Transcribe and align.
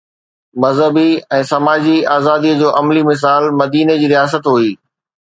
مذهبي 0.63 1.03
۽ 1.39 1.41
سماجي 1.49 1.97
آزادي 2.15 2.53
جو 2.61 2.69
عملي 2.79 3.03
مثال 3.11 3.43
مديني 3.59 3.99
جي 4.01 4.07
رياست 4.15 4.49
هئي 4.55 4.73